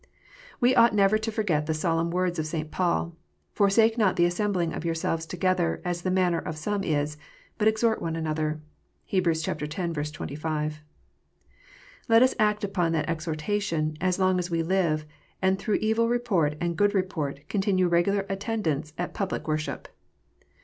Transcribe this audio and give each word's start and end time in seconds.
We 0.59 0.73
ought 0.73 0.95
never 0.95 1.19
to 1.19 1.31
forget 1.31 1.67
the 1.67 1.75
solemn 1.75 2.09
words 2.09 2.39
of 2.39 2.47
St. 2.47 2.71
Paul:" 2.71 3.15
Forsake 3.53 3.99
not 3.99 4.15
the 4.15 4.25
assembling 4.25 4.73
of 4.73 4.83
yourselves 4.83 5.27
together, 5.27 5.79
as 5.85 6.01
the 6.01 6.09
manner 6.09 6.39
of 6.39 6.57
some 6.57 6.83
is; 6.83 7.17
but 7.59 7.67
exhort 7.67 8.01
one 8.01 8.15
another." 8.15 8.61
(Heb. 9.11 9.27
x. 9.27 9.43
25.) 10.11 10.81
Let 12.09 12.23
us 12.23 12.33
act 12.39 12.63
upon 12.63 12.93
that 12.93 13.07
exhortation, 13.07 13.95
as 14.01 14.17
long 14.17 14.39
as 14.39 14.49
we 14.49 14.63
live, 14.63 15.05
and 15.39 15.59
through 15.59 15.75
evil 15.75 16.09
report 16.09 16.55
and 16.59 16.75
good 16.75 16.95
report 16.95 17.47
continue 17.47 17.87
regular 17.87 18.25
attendants 18.27 18.93
at 18.97 19.13
public 19.13 19.47
worship. 19.47 19.87